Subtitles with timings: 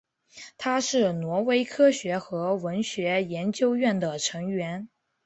[0.57, 4.89] 他是挪威科学和文学研究院的成员。